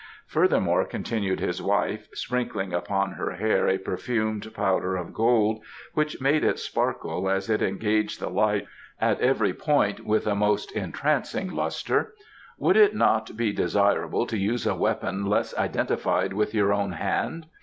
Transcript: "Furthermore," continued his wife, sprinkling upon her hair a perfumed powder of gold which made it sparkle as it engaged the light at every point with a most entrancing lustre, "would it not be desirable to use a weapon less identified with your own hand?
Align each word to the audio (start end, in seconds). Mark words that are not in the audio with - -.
"Furthermore," 0.25 0.83
continued 0.83 1.39
his 1.39 1.61
wife, 1.61 2.07
sprinkling 2.15 2.73
upon 2.73 3.11
her 3.11 3.33
hair 3.33 3.67
a 3.67 3.77
perfumed 3.77 4.51
powder 4.55 4.95
of 4.95 5.13
gold 5.13 5.61
which 5.93 6.19
made 6.19 6.43
it 6.43 6.57
sparkle 6.57 7.29
as 7.29 7.51
it 7.51 7.61
engaged 7.61 8.19
the 8.19 8.27
light 8.27 8.65
at 8.99 9.21
every 9.21 9.53
point 9.53 10.03
with 10.03 10.25
a 10.25 10.33
most 10.33 10.71
entrancing 10.71 11.51
lustre, 11.53 12.15
"would 12.57 12.77
it 12.77 12.95
not 12.95 13.37
be 13.37 13.53
desirable 13.53 14.25
to 14.25 14.39
use 14.39 14.65
a 14.65 14.73
weapon 14.73 15.27
less 15.27 15.55
identified 15.55 16.33
with 16.33 16.55
your 16.55 16.73
own 16.73 16.93
hand? 16.93 17.45